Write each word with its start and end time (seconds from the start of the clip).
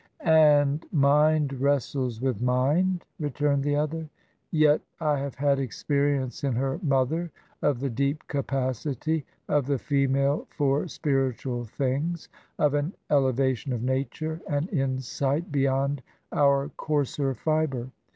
"And 0.59 0.83
mind 0.91 1.53
wrestles 1.59 2.19
with 2.21 2.41
mind?" 2.41 3.05
returned 3.19 3.63
the 3.63 3.75
other." 3.75 4.09
Yet 4.51 4.81
I 4.99 5.19
have 5.19 5.35
had 5.35 5.59
experience 5.59 6.43
in 6.43 6.53
her 6.53 6.79
mother 6.81 7.29
of 7.61 7.79
the 7.81 7.89
deep 7.91 8.27
capacity 8.27 9.27
of 9.47 9.67
the 9.67 9.77
female 9.77 10.47
for 10.49 10.87
spiritual 10.87 11.65
things— 11.65 12.29
of 12.57 12.73
an 12.73 12.93
eleva 13.11 13.55
tion 13.55 13.73
of 13.73 13.83
nature— 13.83 14.41
an 14.57 14.69
insight— 14.69 15.51
beyond 15.51 16.01
our 16.31 16.69
coarser 16.77 17.35
fibre. 17.35 17.91